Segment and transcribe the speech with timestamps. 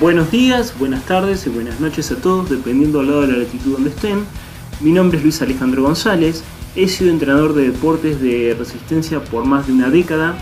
[0.00, 3.72] Buenos días, buenas tardes y buenas noches a todos, dependiendo al lado de la latitud
[3.72, 4.24] donde estén.
[4.80, 6.42] Mi nombre es Luis Alejandro González,
[6.74, 10.38] he sido entrenador de deportes de resistencia por más de una década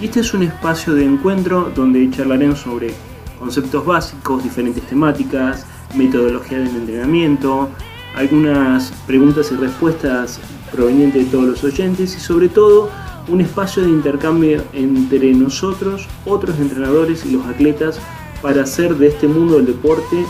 [0.00, 2.94] y este es un espacio de encuentro donde charlaremos sobre
[3.40, 7.68] conceptos básicos, diferentes temáticas, metodología del entrenamiento,
[8.14, 10.40] algunas preguntas y respuestas
[10.72, 12.90] provenientes de todos los oyentes y sobre todo
[13.28, 17.98] un espacio de intercambio entre nosotros, otros entrenadores y los atletas
[18.42, 20.24] para hacer de este mundo del deporte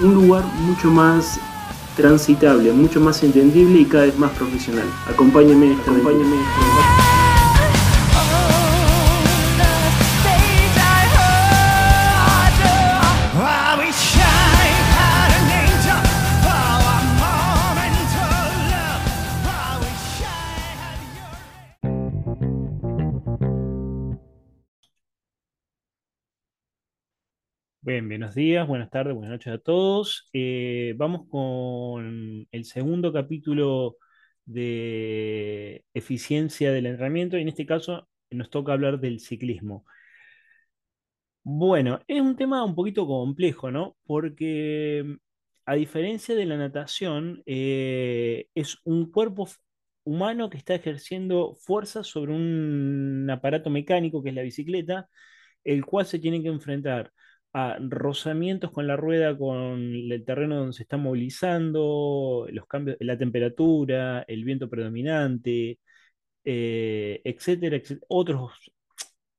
[0.00, 1.38] un lugar mucho más
[1.96, 4.86] transitable, mucho más entendible y cada vez más profesional.
[5.08, 7.27] Acompáñenme en
[28.06, 30.28] Buenos días, buenas tardes, buenas noches a todos.
[30.32, 33.96] Eh, vamos con el segundo capítulo
[34.44, 39.84] de eficiencia del entrenamiento y en este caso nos toca hablar del ciclismo.
[41.42, 43.96] Bueno, es un tema un poquito complejo, ¿no?
[44.06, 45.16] Porque
[45.66, 49.48] a diferencia de la natación, eh, es un cuerpo
[50.04, 55.08] humano que está ejerciendo fuerza sobre un aparato mecánico que es la bicicleta,
[55.64, 57.12] el cual se tiene que enfrentar
[57.58, 63.18] a rozamientos con la rueda, con el terreno donde se está movilizando, los cambios, la
[63.18, 65.78] temperatura, el viento predominante,
[66.44, 68.52] eh, etcétera, otros,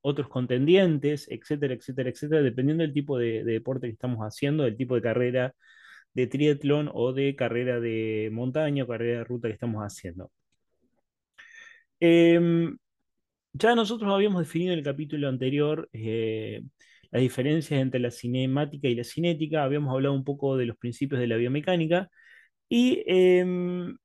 [0.02, 4.78] otros contendientes, etcétera, etcétera, etcétera, dependiendo del tipo de, de deporte que estamos haciendo, del
[4.78, 5.56] tipo de carrera
[6.14, 10.31] de triatlón o de carrera de montaña o carrera de ruta que estamos haciendo.
[12.00, 12.78] Em,
[13.54, 16.61] ya nosotros habíamos definido en el capítulo anterior eh,
[17.11, 21.20] las diferencias entre la cinemática y la cinética, habíamos hablado un poco de los principios
[21.21, 22.09] de la biomecánica.
[22.70, 23.97] Y em,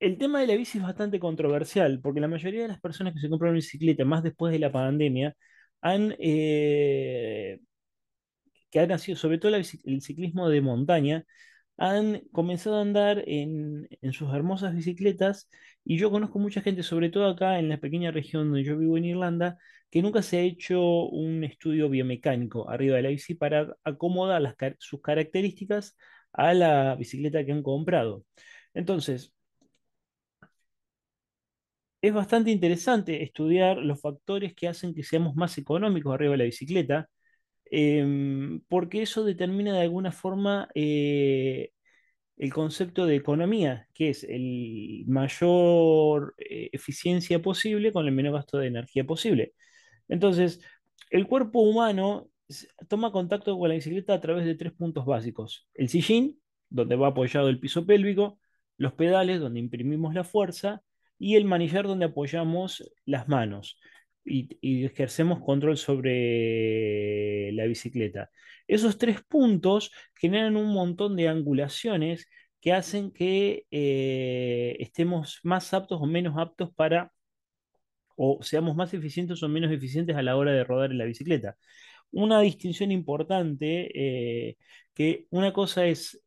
[0.00, 3.20] el tema de la bici es bastante controversial porque la mayoría de las personas que
[3.20, 5.34] se compran una bicicleta, más después de la pandemia,
[5.80, 7.60] han, eh,
[8.70, 9.64] que han nacido, sobre todo el
[10.02, 11.24] ciclismo de montaña,
[11.76, 15.48] han comenzado a andar en, sus hermosas bicicletas
[15.84, 18.96] y yo conozco mucha gente, sobre todo acá en la pequeña región donde yo vivo
[18.96, 19.58] en Irlanda,
[19.90, 25.00] que nunca se ha hecho un estudio biomecánico arriba de la bici para acomodar sus
[25.00, 25.96] características
[26.32, 28.24] a la bicicleta que han comprado.
[28.74, 29.32] Entonces,
[32.00, 36.44] es bastante interesante estudiar los factores que hacen que seamos más económicos arriba de la
[36.44, 37.08] bicicleta,
[37.70, 41.70] em, porque eso determina de alguna forma eh,
[42.36, 48.58] el concepto de economía, que es el mayor eh, eficiencia posible con el menor gasto
[48.58, 49.54] de energía posible.
[50.08, 50.60] Entonces,
[51.10, 52.30] el cuerpo humano
[52.88, 55.68] toma contacto con la bicicleta a través de tres puntos básicos.
[55.74, 58.38] El sillín, donde va apoyado el piso pélvico,
[58.76, 60.82] los pedales, donde imprimimos la fuerza,
[61.18, 63.78] y el manillar, donde apoyamos las manos
[64.26, 68.30] y, ejercemos control sobre la bicicleta.
[68.66, 72.26] Esos tres puntos generan un montón de angulaciones
[72.60, 77.12] que hacen que eh, estemos más aptos o menos aptos para
[78.16, 81.56] o seamos más eficientes o menos eficientes a la hora de rodar en la bicicleta.
[82.10, 83.90] Una distinción importante,
[84.50, 84.56] eh,
[84.94, 86.20] que una cosa es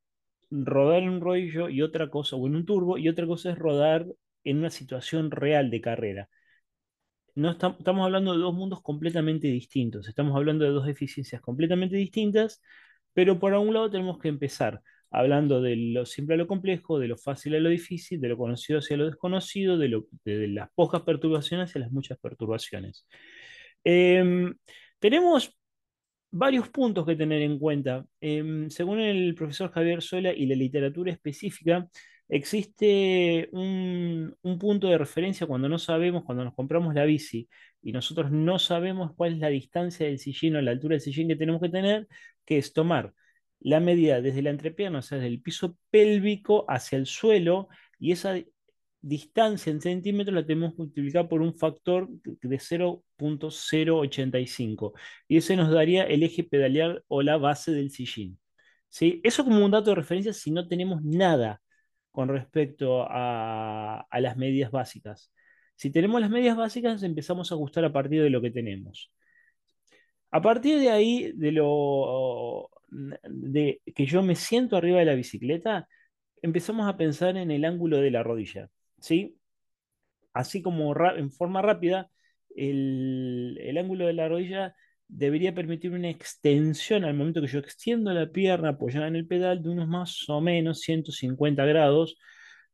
[0.51, 3.57] rodar en un rodillo y otra cosa, o en un turbo, y otra cosa es
[3.59, 4.05] rodar
[4.43, 6.29] en una situación real de carrera.
[7.39, 11.95] No estam- estamos hablando de dos mundos completamente distintos, estamos hablando de dos eficiencias completamente
[11.95, 12.61] distintas,
[13.13, 17.07] pero por un lado tenemos que empezar hablando de lo simple a lo complejo, de
[17.07, 21.69] lo fácil a lo difícil, de lo conocido hacia lo desconocido, de las pocas perturbaciones
[21.69, 23.07] hacia las muchas perturbaciones.
[23.83, 24.53] Em,
[24.99, 25.57] tenemos
[26.31, 28.05] varios puntos que tener en cuenta.
[28.21, 31.87] Em, según el profesor Javier Sola y la literatura específica,
[32.29, 37.49] existe un, un punto de referencia cuando no sabemos, cuando nos compramos la bici
[37.81, 41.27] y nosotros no sabemos cuál es la distancia del sillín o la altura del sillín
[41.27, 42.07] que tenemos que tener,
[42.45, 43.13] que es tomar
[43.59, 47.67] la medida desde la entrepierna, o sea, desde el piso pélvico hacia el suelo,
[47.99, 48.35] y esa
[49.01, 54.93] distancia en centímetros la tenemos que multiplicar por un factor de 0.085
[55.27, 58.39] y ese nos daría el eje pedalear o la base del sillín.
[58.89, 59.21] ¿Sí?
[59.23, 61.61] Eso como un dato de referencia si no tenemos nada
[62.11, 65.31] con respecto a, las medidas básicas.
[65.75, 69.11] Si tenemos las medidas básicas, empezamos a ajustar a partir de lo que tenemos.
[70.31, 75.87] A partir de ahí, de lo, de que yo me siento arriba de la bicicleta,
[76.41, 78.69] empezamos a pensar en el ángulo de la rodilla,
[78.99, 79.37] ¿sí?
[80.33, 82.09] Así como en forma rápida,
[82.55, 84.75] el, el ángulo de la rodilla
[85.09, 89.61] debería permitir una extensión al momento que yo extiendo la pierna apoyada en el pedal
[89.63, 92.17] de unos más o menos 150 grados,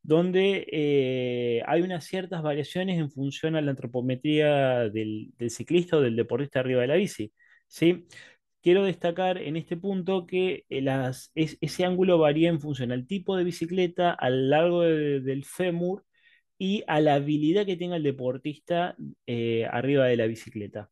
[0.04, 6.16] donde eh, hay unas ciertas variaciones en función a la antropometría del, ciclista o del
[6.16, 7.34] deportista arriba de la bici.
[7.68, 8.06] ¿sí?
[8.62, 13.38] Quiero destacar en este punto que eh, las, ese ángulo varía en función al tipo
[13.38, 16.06] de bicicleta, al largo del fémur
[16.58, 18.96] y a la habilidad que tenga el deportista
[19.28, 20.90] eh, arriba de la bicicleta.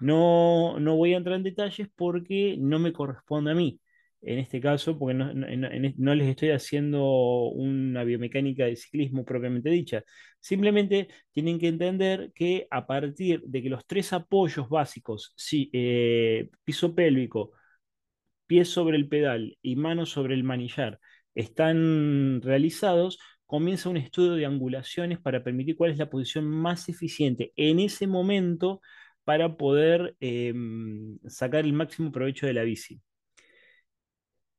[0.00, 3.80] No, no voy a entrar en detalles porque no me corresponde a mí
[4.22, 7.02] en este caso, porque no, les estoy haciendo
[7.48, 10.04] una biomecánica de ciclismo propiamente dicha.
[10.38, 15.34] Simplemente tienen que entender que a partir de que los tres apoyos básicos,
[15.72, 17.52] eh, piso pélvico,
[18.46, 21.00] pies sobre el pedal y manos sobre el manillar,
[21.34, 27.52] están realizados, comienza un estudio de angulaciones para permitir cuál es la posición más eficiente
[27.56, 28.80] en ese momento
[29.30, 33.00] para poder em, sacar el máximo provecho de la bici.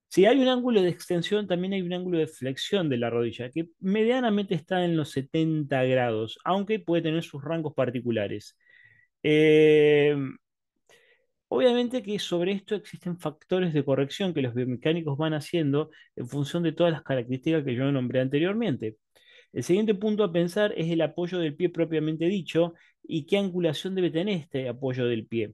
[0.07, 3.49] Si hay un ángulo de extensión, también hay un ángulo de flexión de la rodilla,
[3.51, 8.57] que medianamente está en los 70 grados, aunque puede tener sus rangos particulares.
[9.23, 10.15] Eh,
[11.49, 16.63] obviamente que sobre esto existen factores de corrección que los biomecánicos van haciendo en función
[16.63, 18.95] de todas las características que yo nombré anteriormente.
[19.53, 23.95] El siguiente punto a pensar es el apoyo del pie propiamente dicho y qué angulación
[23.95, 25.53] debe tener este apoyo del pie.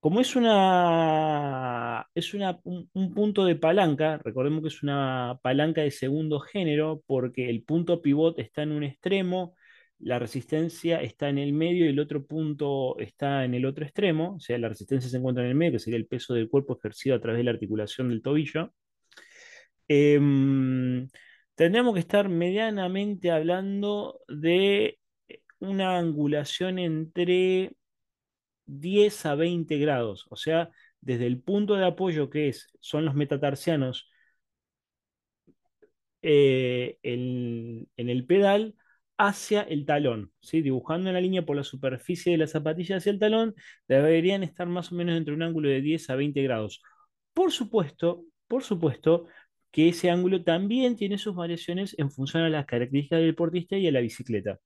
[0.00, 5.90] Como es una, es una, un, punto de palanca, recordemos que es una palanca de
[5.90, 9.56] segundo género, porque el punto pivot está en un extremo,
[9.98, 14.36] la resistencia está en el medio y el otro punto está en el otro extremo,
[14.36, 16.78] o sea, la resistencia se encuentra en el medio, que sería el peso del cuerpo
[16.78, 18.72] ejercido a través de la articulación del tobillo.
[19.88, 21.08] Em,
[21.58, 25.00] tendríamos que estar medianamente hablando de
[25.58, 27.72] una angulación entre
[28.66, 30.70] 10 a 20 grados, o sea,
[31.00, 34.08] desde el punto de apoyo que es, son los metatarsianos
[36.22, 38.74] eh, en, el pedal
[39.16, 40.62] hacia el talón, ¿sí?
[40.62, 43.54] dibujando una línea por la superficie de la zapatilla hacia el talón,
[43.88, 46.82] deberían estar más o menos entre un ángulo de 10 a 20 grados.
[47.34, 49.26] Por supuesto, por supuesto
[49.70, 53.86] que ese ángulo también tiene sus variaciones en función a las características del deportista y
[53.88, 54.58] a la bicicleta.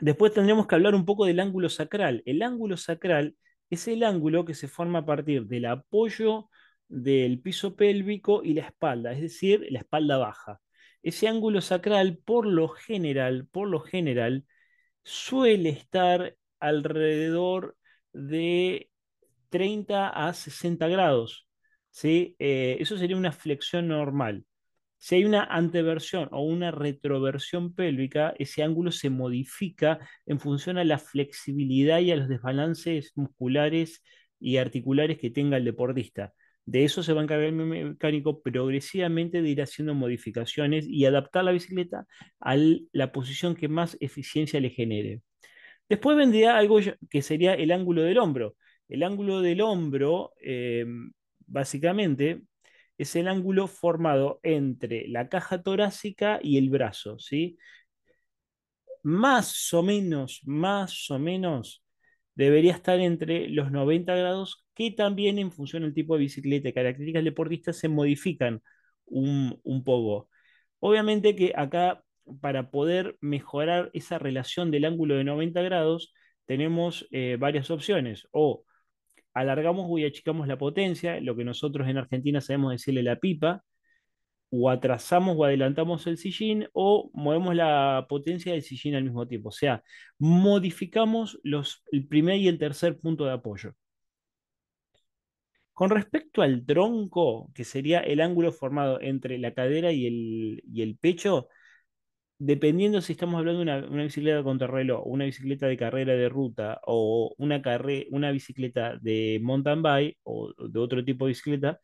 [0.00, 2.22] Después tendremos que hablar un poco del ángulo sacral.
[2.26, 3.36] El ángulo sacral
[3.70, 6.50] es el ángulo que se forma a partir del apoyo
[6.88, 10.60] del piso pélvico y la espalda, es decir, la espalda baja.
[11.02, 14.44] Ese ángulo sacral, por lo general, por lo general,
[15.04, 17.76] suele estar alrededor
[18.12, 18.90] de
[19.50, 21.43] 30 a 60 grados.
[21.94, 22.36] ¿Sí?
[22.40, 24.44] Eh, eso sería una flexión normal.
[24.98, 30.84] Si hay una anteversión o una retroversión pélvica, ese ángulo se modifica en función a
[30.84, 34.02] la flexibilidad y a los desbalances musculares
[34.40, 36.34] y articulares que tenga el deportista.
[36.66, 41.44] De eso se va a encargar el mecánico progresivamente de ir haciendo modificaciones y adaptar
[41.44, 42.06] la bicicleta
[42.40, 42.56] a
[42.92, 45.22] la posición que más eficiencia le genere.
[45.88, 46.78] Después vendría algo
[47.10, 48.56] que sería el ángulo del hombro.
[48.88, 50.86] El ángulo del hombro, eh,
[51.46, 52.42] básicamente,
[52.98, 57.58] es el ángulo formado entre la caja torácica y el brazo, ¿sí?
[59.02, 61.84] Más o menos, más o menos,
[62.34, 66.72] debería estar entre los 90 grados, que también en función del tipo de bicicleta y
[66.72, 68.62] características deportistas se modifican
[69.06, 70.28] un, poco.
[70.80, 72.02] Obviamente que acá,
[72.40, 76.14] para poder mejorar esa relación del ángulo de 90 grados,
[76.46, 78.28] tenemos eh, varias opciones.
[78.32, 78.64] O
[79.34, 83.64] alargamos y achicamos la potencia, lo que nosotros en Argentina sabemos decirle la pipa,
[84.50, 89.48] o atrasamos o adelantamos el sillín, o movemos la potencia del sillín al mismo tiempo.
[89.50, 89.82] O sea,
[90.18, 93.74] modificamos los, el primer y el tercer punto de apoyo.
[95.72, 100.82] Con respecto al tronco, que sería el ángulo formado entre la cadera y el, y
[100.82, 101.48] el pecho,
[102.38, 106.80] dependiendo si estamos hablando de una, bicicleta de contrarreloj, una bicicleta de carrera de ruta
[106.86, 107.62] o una,
[108.10, 111.80] una bicicleta de mountain bike o de otro tipo de bicicleta,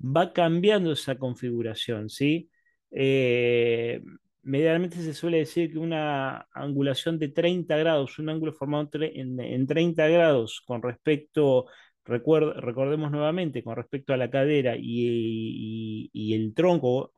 [0.00, 2.50] va cambiando esa configuración, ¿sí?
[2.90, 4.02] Eh,
[4.42, 10.08] medianamente se suele decir que una angulación de 30 grados, un ángulo formado en, 30
[10.08, 11.66] grados con respecto,
[12.04, 17.12] recordemos nuevamente, con respecto a la cadera y el tronco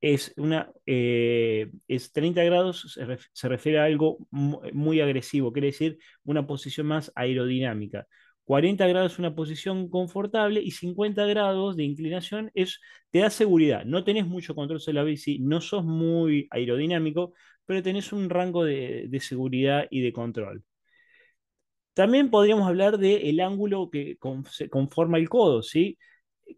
[0.00, 2.96] es, una, eh, es 30 grados,
[3.32, 8.06] se, refiere a algo muy, agresivo, quiere decir una posición más aerodinámica.
[8.44, 13.84] 40 grados es una posición confortable y 50 grados de inclinación es, te da seguridad.
[13.84, 17.34] No tenés mucho control sobre la bici, no sos muy aerodinámico,
[17.66, 20.64] pero tenés un rango de, de seguridad y de control.
[21.94, 25.98] También podríamos hablar del ángulo que con, se conforma el codo, ¿sí?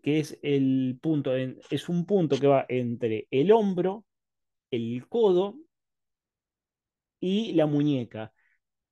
[0.02, 4.04] Que es el punto, es un punto que va entre el hombro,
[4.70, 5.56] el codo
[7.20, 8.32] y la muñeca.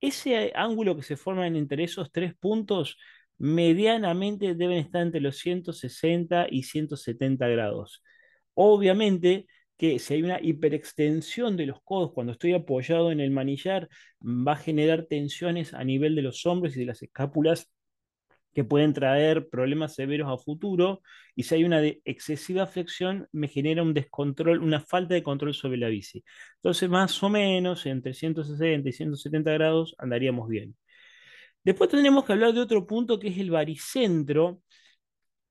[0.01, 2.99] Ese ángulo que se forma entre esos tres puntos
[3.39, 8.03] medianamente deben estar entre los 160 y 170 grados.
[8.55, 13.89] Obviamente que si hay una hiperextensión de los codos cuando estoy apoyado en el manillar,
[14.21, 17.71] va a generar tensiones a nivel de los hombros y de las escápulas
[18.55, 21.03] que pueden traer problemas severos a futuro
[21.35, 25.79] y si hay una excesiva flexión me genera un descontrol, una falta de control sobre
[25.79, 26.25] la bici.
[26.57, 30.77] Entonces más o menos entre 160 y 170 grados andaríamos bien.
[31.65, 34.63] Después tendremos que hablar de otro punto que es el baricentro,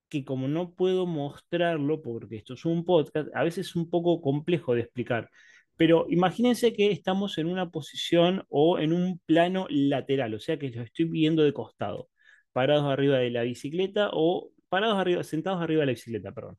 [0.09, 4.21] que como no puedo mostrarlo porque esto es un podcast, a veces es un poco
[4.21, 5.29] complejo de explicar.
[5.75, 10.69] Pero imagínense que estamos en una posición o en un plano lateral, o sea que
[10.71, 12.09] lo estoy viendo de costado
[12.57, 16.57] parados arriba de la bicicleta o parados arriba, sentados arriba de la bicicleta, perdón.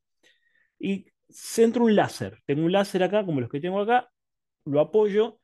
[0.78, 2.40] Y centro un láser.
[2.46, 4.08] Tengo un láser acá, como los que tengo acá,
[4.64, 5.40] lo apoyo.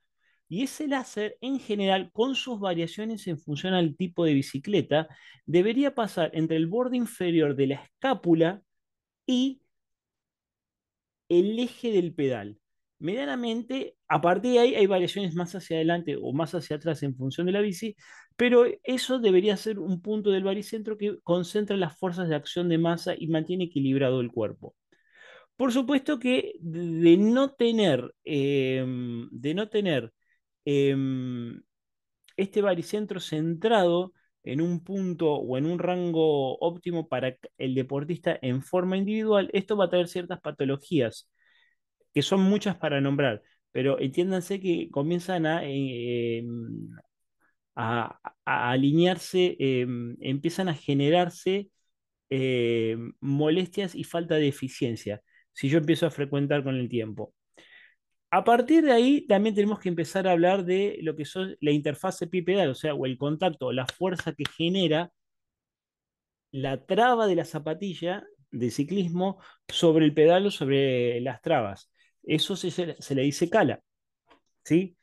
[0.48, 5.08] Y ese láser, en general, con sus variaciones en función al tipo de bicicleta,
[5.44, 8.62] debería pasar entre el borde inferior de la escápula
[9.26, 9.60] y
[11.28, 12.60] el eje del pedal
[12.98, 17.16] medianamente, a partir de ahí hay variaciones más hacia adelante o más hacia atrás en
[17.16, 17.96] función de la bici,
[18.36, 22.78] pero eso debería ser un punto del baricentro que concentra las fuerzas de acción de
[22.78, 24.74] masa y mantiene equilibrado el cuerpo.
[25.56, 30.12] Por supuesto que de no tener, em, de no tener
[30.64, 31.62] em,
[32.36, 38.62] este baricentro centrado en un punto o en un rango óptimo para el deportista en
[38.62, 41.30] forma individual, esto va a traer ciertas patologías
[42.14, 43.42] que son muchas para nombrar,
[43.72, 46.90] pero entiéndanse que comienzan a, eh, em,
[47.76, 51.70] a, alinearse, em, empiezan a generarse
[52.30, 57.34] em, molestias y falta de eficiencia si yo empiezo a frecuentar con el tiempo.
[58.30, 61.70] A partir de ahí también tenemos que empezar a hablar de lo que son la
[61.70, 65.12] interfase pie-pedal, o sea, o el contacto, la fuerza que genera
[66.52, 71.90] la traba de la zapatilla de ciclismo sobre el pedal o sobre las trabas.
[72.26, 73.82] Eso se, se le dice cala.
[74.64, 74.96] ¿sí?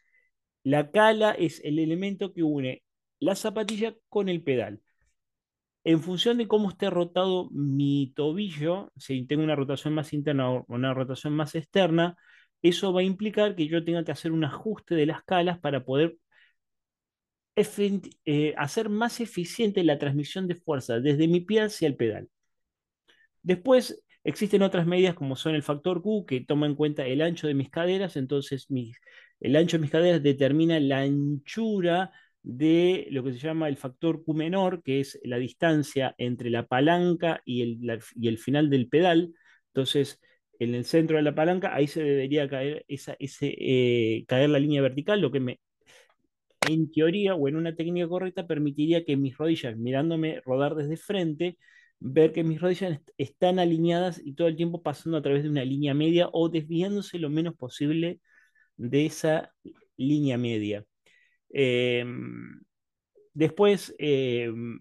[0.63, 2.84] La cala es el elemento que une
[3.20, 4.82] la zapatilla con el pedal.
[5.84, 10.66] En función de cómo esté rotado mi tobillo, si tengo una rotación más interna o
[10.68, 12.16] una rotación más externa,
[12.62, 15.84] eso va a implicar que yo tenga que hacer un ajuste de las calas para
[15.84, 16.18] poder
[18.25, 22.30] eh, hacer más eficiente la transmisión de fuerza desde mi pie hacia el pedal.
[23.44, 27.48] Después, Existen otras medidas como son el factor Q, que toma en cuenta el ancho
[27.48, 28.68] de mis caderas, entonces
[29.40, 32.12] el ancho de mis caderas determina la anchura
[32.44, 36.68] de lo que se llama el factor Q menor, que es la distancia entre la
[36.68, 39.34] palanca y el, y el final del pedal.
[39.68, 40.20] Entonces,
[40.60, 44.60] en el centro de la palanca, ahí se debería caer, esa, ese, eh, caer la
[44.60, 45.60] línea vertical, lo que me,
[46.70, 51.58] en teoría o en una técnica correcta permitiría que mis rodillas, mirándome rodar desde frente,
[52.01, 55.63] ver que mis rodillas están alineadas y todo el tiempo pasando a través de una
[55.63, 58.20] línea media o desviándose lo menos posible
[58.77, 59.53] de esa
[59.98, 60.86] línea media.
[61.50, 62.62] Em,
[63.34, 64.79] después em,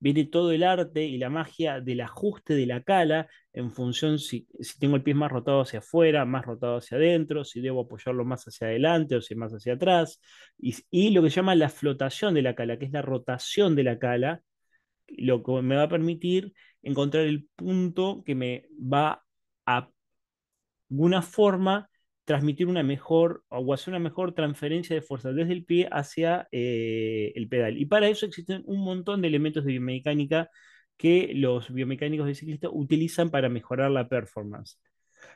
[0.00, 4.46] viene todo el arte y la magia del ajuste de la cala en función si,
[4.80, 8.44] tengo el pie más rotado hacia afuera, más rotado hacia adentro, si debo apoyarlo más
[8.46, 10.20] hacia adelante o si más hacia atrás.
[10.58, 13.76] Y, y lo que se llama la flotación de la cala, que es la rotación
[13.76, 14.42] de la cala,
[15.18, 16.52] lo que me va a permitir
[16.82, 19.24] encontrar el punto que me va
[19.66, 19.88] a
[20.90, 21.88] alguna forma
[22.24, 27.32] transmitir una mejor o hacer una mejor transferencia de fuerza desde el pie hacia eh,
[27.34, 27.78] el pedal.
[27.78, 30.50] Y para eso existen un montón de elementos de biomecánica
[30.96, 34.78] que los biomecánicos de ciclista utilizan para mejorar la performance.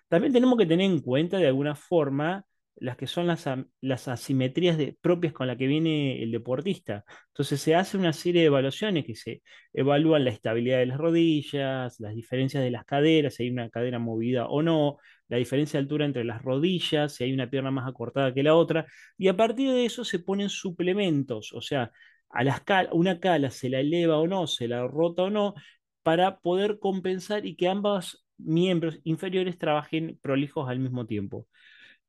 [0.08, 2.44] También tenemos que tener en cuenta de alguna forma
[2.76, 3.48] las que son las,
[3.80, 7.04] las asimetrías propias con las que viene el deportista.
[7.28, 9.42] Entonces se hace una serie de evaluaciones que se
[9.72, 13.98] evalúan la estabilidad de las rodillas, las diferencias de las caderas, si hay una cadera
[13.98, 17.88] movida o no, la diferencia de altura entre las rodillas, si hay una pierna más
[17.88, 18.86] acortada que la otra,
[19.18, 21.90] y a partir de eso se ponen suplementos, o sea,
[22.30, 25.54] a una cala se la eleva o no, se la rota o no,
[26.02, 31.46] para poder compensar y que ambos miembros inferiores trabajen prolijos al mismo tiempo.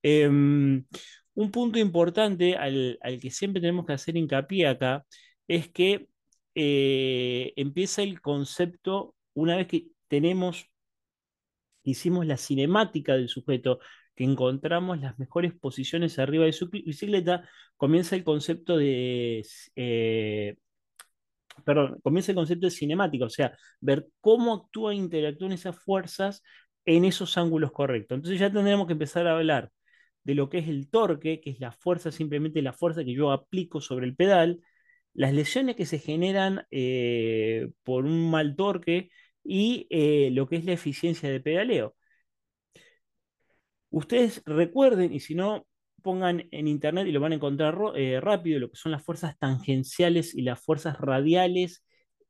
[0.04, 0.86] Em,
[1.34, 5.06] un punto importante al, que siempre tenemos que hacer hincapié acá
[5.48, 6.10] es que
[6.56, 10.70] eh, empieza el concepto, una vez que tenemos,
[11.84, 13.80] hicimos la cinemática del sujeto,
[14.16, 20.58] que encontramos las mejores posiciones arriba de su bicicleta, comienza el concepto de eh,
[21.66, 26.44] perdón, comienza el concepto de cinemática, o sea, ver cómo actúa e interactúan esas fuerzas
[26.86, 28.16] en esos ángulos correctos.
[28.16, 29.72] Entonces ya tendremos que empezar a hablar
[30.28, 33.32] de lo que es el torque, que es la fuerza, simplemente la fuerza que yo
[33.32, 34.62] aplico sobre el pedal,
[35.14, 39.10] las lesiones que se generan eh, por un mal torque
[39.44, 41.96] y eh, lo que es la eficiencia de pedaleo.
[43.90, 45.66] Ustedes recuerden, y si no,
[46.04, 49.38] pongan en internet y lo van a encontrar eh, rápido, lo que son las fuerzas
[49.40, 51.86] tangenciales y las fuerzas radiales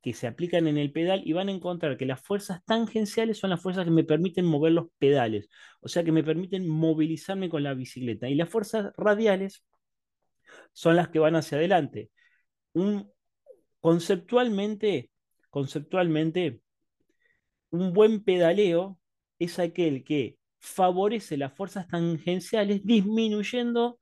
[0.08, 3.50] que se aplican en el pedal y van a encontrar que las fuerzas tangenciales son
[3.50, 5.50] las fuerzas que me permiten mover los pedales,
[5.82, 8.30] o sea que me permiten movilizarme con la bicicleta.
[8.30, 9.66] Y las fuerzas radiales
[10.72, 12.10] son las que van hacia adelante.
[12.72, 13.12] Un,
[13.82, 15.12] conceptualmente,
[15.50, 16.62] conceptualmente,
[17.72, 18.98] un buen pedaleo
[19.40, 24.00] es aquel que favorece las fuerzas tangenciales disminuyendo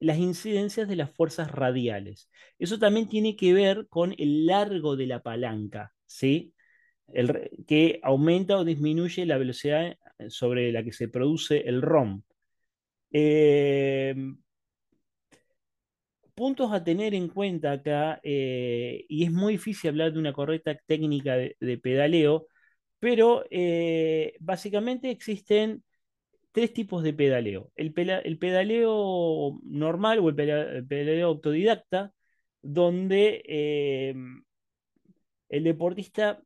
[0.00, 2.30] las incidencias de las fuerzas radiales.
[2.58, 6.54] Eso también tiene que ver con el largo de la palanca, ¿sí?
[7.08, 9.96] El, que aumenta o disminuye la velocidad
[10.28, 12.22] sobre la que se produce el ROM.
[13.12, 14.14] Eh,
[16.34, 20.76] puntos a tener en cuenta acá, eh, y es muy difícil hablar de una correcta
[20.86, 22.46] técnica de, de pedaleo,
[23.00, 25.82] pero eh, básicamente existen
[26.58, 27.70] tres tipos de pedaleo.
[27.76, 32.12] El, pedaleo normal o el pedaleo, autodidacta,
[32.62, 34.14] donde eh,
[35.48, 36.42] el deportista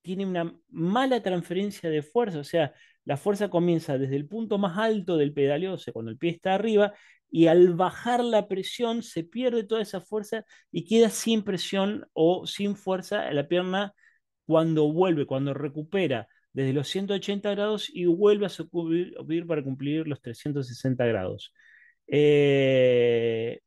[0.00, 2.72] tiene una mala transferencia de fuerza, o sea,
[3.04, 6.30] la fuerza comienza desde el punto más alto del pedaleo, o sea, cuando el pie
[6.30, 6.94] está arriba,
[7.28, 12.46] y al bajar la presión se pierde toda esa fuerza y queda sin presión o
[12.46, 13.92] sin fuerza la pierna
[14.46, 20.20] cuando vuelve, cuando recupera desde los 180 grados y vuelve a subir para cumplir los
[20.20, 21.54] 360 grados.
[22.08, 23.60] Eh,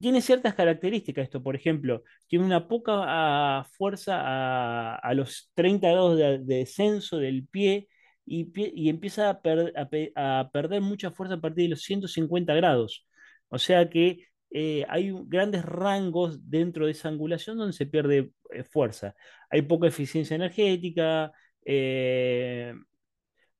[0.00, 6.18] tiene ciertas características esto, por ejemplo, tiene una poca ah, fuerza a, los 30 grados
[6.18, 7.88] de, descenso del pie
[8.24, 9.40] y, empieza a,
[10.16, 13.06] a, perder mucha fuerza a partir de los 150 grados.
[13.48, 18.64] O sea que eh, hay grandes rangos dentro de esa angulación donde se pierde eh,
[18.64, 19.14] fuerza.
[19.50, 21.32] Hay poca eficiencia energética,
[21.64, 22.72] eh,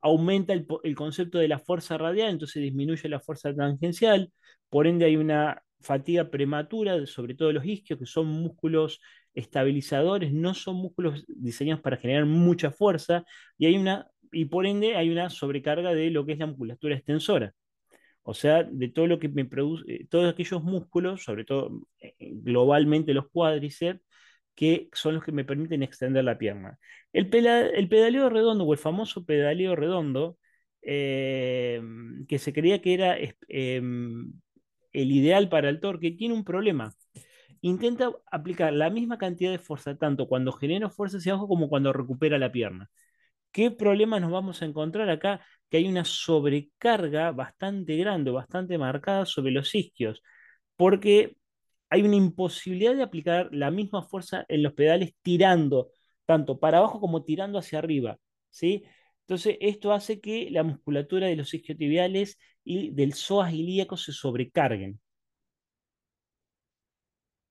[0.00, 4.32] aumenta el, concepto de la fuerza radial, entonces disminuye la fuerza tangencial,
[4.68, 9.00] por ende hay una fatiga prematura, sobre todo los isquios, que son músculos
[9.34, 13.24] estabilizadores, no son músculos diseñados para generar mucha fuerza,
[13.58, 16.94] y, hay una, y por ende hay una sobrecarga de lo que es la musculatura
[16.96, 17.52] extensora.
[18.28, 22.14] O sea, de todo lo que me produce, eh, todos aquellos músculos, sobre todo eh,
[22.18, 24.00] globalmente los cuádriceps,
[24.56, 26.78] que son los que me permiten extender la pierna.
[27.12, 30.38] El, pedaleo redondo o el famoso pedaleo redondo,
[30.82, 31.80] eh,
[32.28, 33.32] que se creía que era el
[34.92, 36.94] ideal para el torque, tiene un problema.
[37.60, 41.92] Intenta aplicar la misma cantidad de fuerza tanto cuando genera fuerza hacia abajo como cuando
[41.92, 42.90] recupera la pierna.
[43.56, 45.40] ¿Qué problema nos vamos a encontrar acá?
[45.70, 50.22] Que hay una sobrecarga bastante grande, bastante marcada sobre los isquios,
[50.76, 51.38] porque
[51.90, 55.90] hay una imposibilidad de aplicar la misma fuerza en los pedales tirando,
[56.26, 58.18] tanto para abajo como tirando hacia arriba,
[58.50, 58.84] ¿sí?
[59.22, 65.00] Entonces, esto hace que la musculatura de los isquiotibiales y del psoas ilíaco se sobrecarguen.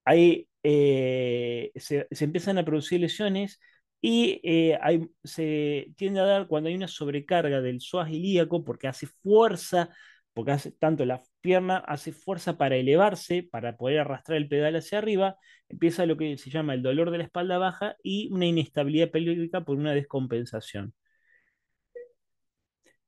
[0.04, 3.58] Ahí eh, se empiezan a producir lesiones
[4.00, 4.78] y eh,
[5.24, 9.90] se tiende a dar cuando hay una sobrecarga del psoas ilíaco porque hace fuerza,
[10.34, 14.98] porque hace tanto la pierna hace fuerza para elevarse, para poder arrastrar el pedal hacia
[14.98, 15.36] arriba,
[15.68, 19.64] empieza lo que se llama el dolor de la espalda baja y una inestabilidad pélvica
[19.64, 20.94] por una descompensación.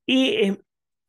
[0.06, 0.52] Y,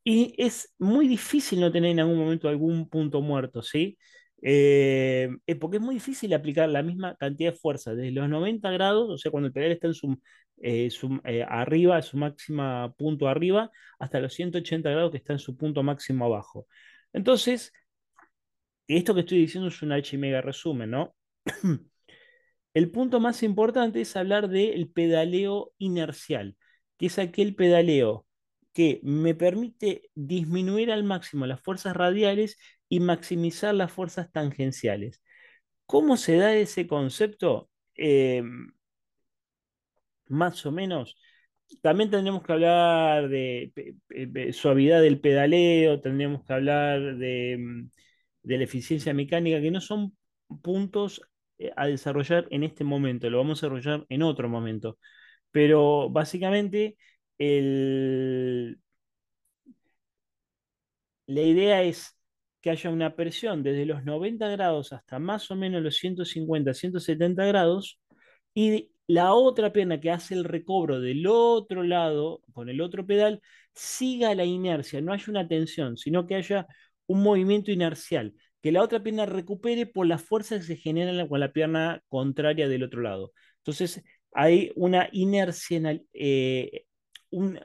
[0.04, 3.98] y es muy difícil no tener en algún momento algún punto muerto, ¿sí?
[4.42, 9.10] Eh, porque es muy difícil aplicar la misma cantidad de fuerza desde los 90 grados,
[9.10, 10.20] o sea, cuando el pedal está en su,
[10.62, 10.90] eh,
[11.26, 15.84] eh, arriba, su máximo punto arriba, hasta los 180 grados que está en su punto
[15.84, 16.68] máximo abajo.
[17.14, 17.74] Entonces,
[18.88, 21.16] esto que estoy diciendo es un archi mega resumen, ¿no?
[22.74, 26.56] El punto más importante es hablar del pedaleo inercial,
[26.98, 28.26] que es aquel pedaleo
[28.74, 32.58] que me permite disminuir al máximo las fuerzas radiales
[32.90, 35.22] y maximizar las fuerzas tangenciales.
[35.86, 37.70] ¿Cómo se da ese concepto?
[37.98, 38.44] Eh,
[40.28, 41.18] más o menos.
[41.82, 43.72] También tendremos que hablar de
[44.54, 47.90] suavidad del pedaleo, tendremos que hablar de, mm,
[48.44, 50.18] de la eficiencia mecánica, que no son
[50.62, 51.22] puntos
[51.60, 54.98] eh, a desarrollar en este momento, lo vamos a desarrollar en otro momento.
[55.52, 56.98] Pero básicamente
[57.38, 58.80] el,
[61.28, 62.18] la idea es
[62.62, 67.46] que haya una presión desde los 90 grados hasta más o menos los 150, 170
[67.46, 68.00] grados
[68.54, 73.42] y la otra pierna que hace el recobro del otro lado, con el otro pedal,
[73.74, 76.68] siga la inercia, no haya una tensión, sino que haya
[77.08, 81.40] un movimiento inercial, que la otra pierna recupere por la fuerza que se genera con
[81.40, 83.34] la pierna contraria del otro lado.
[83.58, 86.86] Entonces, hay una inercia, eh,
[87.32, 87.60] un,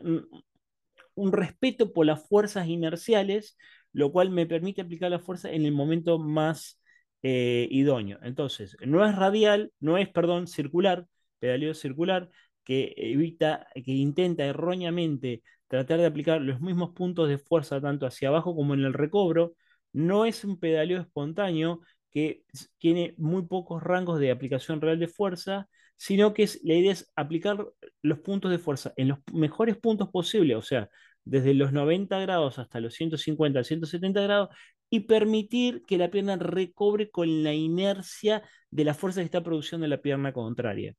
[1.15, 3.57] un respeto por las fuerzas inerciales,
[3.95, 6.81] lo cual me permite aplicar la fuerza en el momento más
[7.23, 8.19] eh, idóneo.
[8.23, 11.07] Entonces, no es radial, no es, perdón, circular,
[11.39, 12.29] pedaleo circular,
[12.65, 18.29] que evita, que intenta erróneamente tratar de aplicar los mismos puntos de fuerza tanto hacia
[18.29, 19.55] abajo como en el recobro.
[19.93, 21.81] No es un pedaleo espontáneo
[22.11, 22.45] que
[22.79, 27.13] tiene muy pocos rangos de aplicación real de fuerza, sino que es, la idea es
[27.17, 27.67] aplicar
[28.03, 30.89] los puntos de fuerza en los mejores puntos posibles, o sea,
[31.25, 34.49] desde los 90 grados hasta los 150, 170 grados,
[34.91, 39.87] y permitir que la pierna recobre con la inercia de la fuerza que está produciendo
[39.87, 40.95] la pierna contraria.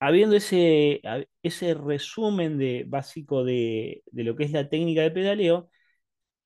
[0.00, 1.00] Habiendo ese,
[1.42, 5.70] ese resumen de, básico de, lo que es la técnica de pedaleo,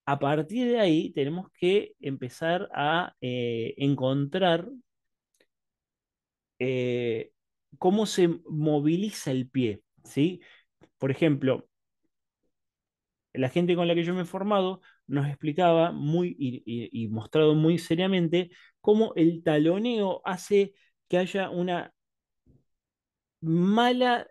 [0.06, 4.68] a partir de ahí tenemos que empezar a eh, encontrar
[6.58, 7.32] eh,
[7.78, 10.40] cómo se moviliza el pie, ¿sí?
[10.98, 11.68] Por ejemplo,
[13.32, 17.78] la gente con la que yo me he formado nos explicaba muy y, mostrado muy
[17.78, 20.74] seriamente cómo el taloneo hace
[21.08, 21.92] que haya una
[23.40, 24.26] mala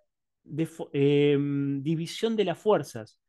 [0.93, 3.19] em, división de las fuerzas.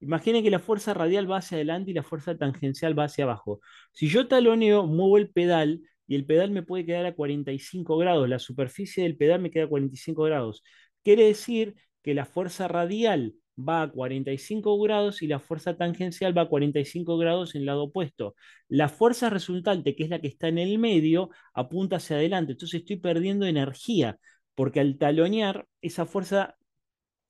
[0.00, 3.60] Imaginen que la fuerza radial va hacia adelante y la fuerza tangencial va hacia abajo.
[3.92, 8.28] Si yo taloneo, muevo el pedal y el pedal me puede quedar a 45 grados,
[8.28, 10.62] la superficie del pedal me queda a 45 grados.
[11.02, 16.42] Quiere decir que la fuerza radial va a 45 grados y la fuerza tangencial va
[16.42, 18.36] a 45 grados en el lado opuesto.
[18.68, 22.52] La fuerza resultante, que es la que está en el medio, apunta hacia adelante.
[22.52, 24.18] Entonces estoy perdiendo energía,
[24.54, 26.56] porque al talonear, esa fuerza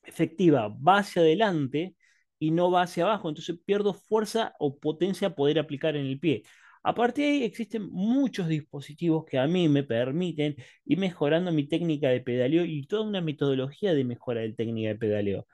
[0.04, 1.96] efectiva va hacia adelante
[2.38, 3.30] y no va hacia abajo.
[3.30, 6.42] Entonces pierdo fuerza o potencia a poder aplicar en el pie.
[6.86, 11.66] A partir de ahí existen muchos dispositivos que a mí me permiten ir mejorando mi
[11.68, 15.46] técnica de pedaleo y toda una metodología de mejora de técnica de pedaleo.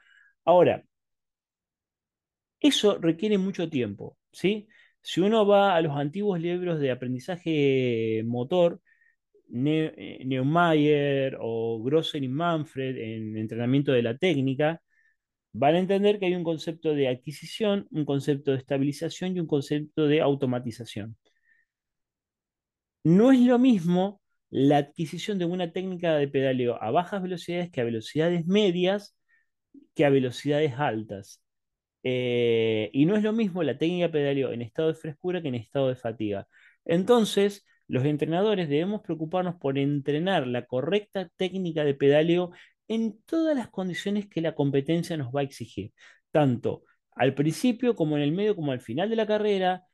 [0.45, 0.85] Ahora,
[2.61, 4.69] eso requiere mucho tiempo, ¿sí?
[5.01, 8.81] Si uno va a los antiguos libros de aprendizaje motor,
[9.55, 14.83] eh, Neumayer o Grosser y Manfred en entrenamiento de la técnica,
[15.53, 19.47] van a entender que hay un concepto de adquisición, un concepto de estabilización y un
[19.47, 21.17] concepto de automatización.
[23.05, 27.81] No es lo mismo la adquisición de una técnica de pedaleo a bajas velocidades que
[27.81, 29.17] a velocidades medias
[29.95, 31.43] que a velocidades altas.
[32.05, 35.49] Eh, y no es lo mismo la técnica de pedaleo en estado de frescura que
[35.49, 36.49] en estado de fatiga.
[36.85, 42.53] Entonces, los entrenadores debemos preocuparnos por entrenar la correcta técnica de pedaleo
[42.89, 45.93] en todas las condiciones que la competencia nos va a exigir,
[46.31, 49.85] tanto al principio como en el medio como al final de la carrera,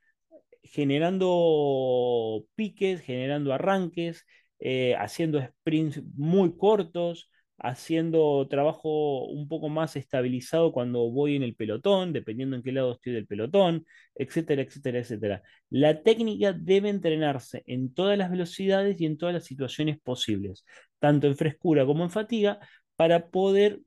[0.63, 4.25] generando piques, generando arranques,
[4.59, 11.55] eh, haciendo sprints muy cortos, haciendo trabajo un poco más estabilizado cuando voy en el
[11.55, 15.43] pelotón, dependiendo en qué lado estoy del pelotón, etcétera, etcétera, etcétera.
[15.69, 20.65] La técnica debe entrenarse en todas las velocidades y en todas las situaciones posibles,
[20.99, 22.59] tanto en frescura como en fatiga,
[22.95, 23.81] para poder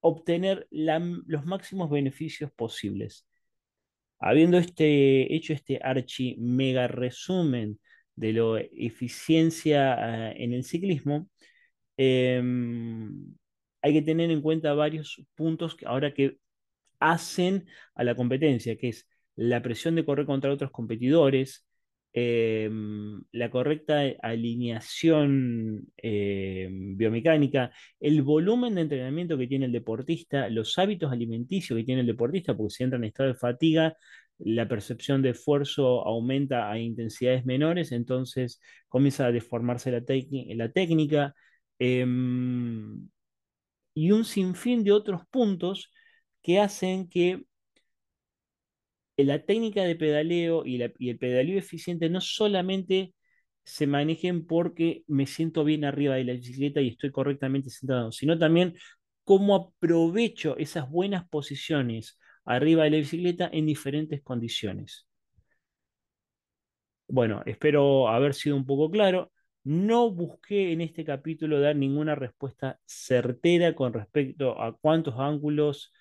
[0.00, 3.26] obtener los máximos beneficios posibles.
[4.18, 7.80] Habiendo este, hecho este archi mega resumen
[8.14, 11.28] de la eficiencia ah, en el ciclismo,
[12.02, 13.34] Em,
[13.82, 16.38] hay que tener en cuenta varios puntos que ahora que
[17.00, 21.66] hacen a la competencia, que es la presión de correr contra otros competidores,
[22.12, 30.76] em, la correcta alineación em, biomecánica, el volumen de entrenamiento que tiene el deportista, los
[30.78, 33.96] hábitos alimenticios que tiene el deportista, porque si entra en estado de fatiga,
[34.38, 40.02] la percepción de esfuerzo aumenta a intensidades menores, entonces comienza a deformarse la,
[40.72, 41.34] técnica.
[41.78, 43.08] Em,
[43.94, 45.92] y un sinfín de otros puntos
[46.42, 47.44] que hacen que
[49.24, 53.14] la técnica de pedaleo y, el pedaleo eficiente no solamente
[53.64, 58.38] se manejen porque me siento bien arriba de la bicicleta y estoy correctamente sentado, sino
[58.38, 58.76] también
[59.24, 65.06] cómo aprovecho esas buenas posiciones arriba de la bicicleta en diferentes condiciones.
[67.08, 69.32] Bueno, espero haber sido un poco claro.
[69.64, 75.92] No busqué en este capítulo dar ninguna respuesta certera con respecto a cuántos ángulos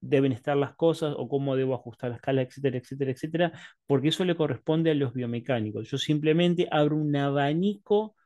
[0.00, 3.52] deben estar las cosas o cómo debo ajustar la escala, etcétera, etcétera, etcétera,
[3.86, 5.90] porque eso le corresponde a los biomecánicos.
[5.90, 8.16] Yo simplemente abro un abanico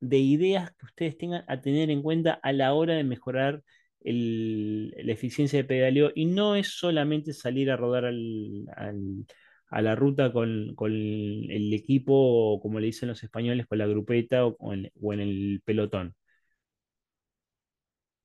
[0.00, 3.62] de ideas que ustedes tengan a tener en cuenta a la hora de mejorar
[4.02, 10.32] el- la eficiencia de pedaleo y no es solamente salir a rodar a la ruta
[10.32, 14.72] con, con el equipo, o como le dicen los españoles, con la grupeta o, o
[14.74, 16.14] en, o en el pelotón.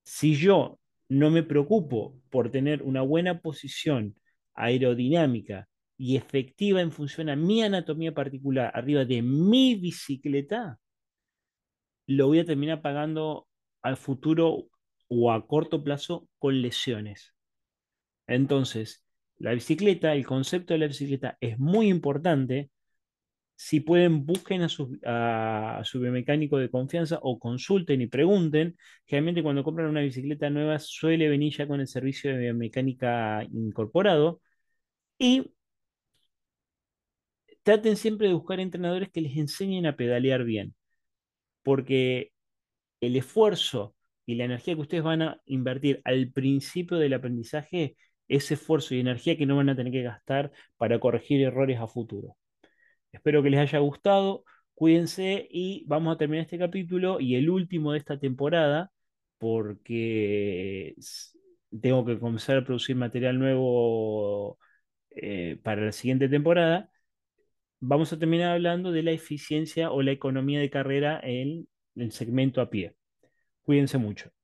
[0.03, 4.15] Si yo no me preocupo por tener una buena posición
[4.53, 10.79] aerodinámica y efectiva en función a mi anatomía particular arriba de mi bicicleta,
[12.07, 13.47] lo voy a terminar pagando
[13.81, 14.69] al futuro
[15.07, 17.33] o a corto plazo con lesiones.
[18.27, 19.05] Entonces,
[19.37, 22.71] la bicicleta, el concepto de la bicicleta es muy importante.
[23.57, 28.77] Si pueden, busquen a su, a, biomecánico de confianza o consulten y pregunten.
[29.05, 34.41] Generalmente cuando compran una bicicleta nueva suele venir ya con el servicio de biomecánica incorporado.
[35.17, 35.53] Y
[37.63, 40.75] traten siempre de buscar entrenadores que les enseñen a pedalear bien,
[41.63, 42.33] porque
[43.01, 48.51] el esfuerzo y la energía que ustedes van a invertir al principio del aprendizaje es
[48.51, 52.37] esfuerzo y energía que no van a tener que gastar para corregir errores a futuro.
[53.15, 57.93] Espero que les haya gustado, cuídense y vamos a terminar este capítulo y el último
[57.93, 58.91] de esta temporada
[59.37, 60.95] porque
[61.81, 64.57] tengo que comenzar a producir material nuevo
[65.11, 66.89] eh, para la siguiente temporada.
[67.79, 72.61] Vamos a terminar hablando de la eficiencia o la economía de carrera en el segmento
[72.61, 72.95] a pie.
[73.63, 74.34] Cuídense mucho.